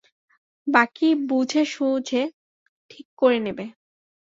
[0.67, 2.23] বাকী বুঝে-সুঝে
[2.91, 3.65] ঠিক করে নেবে।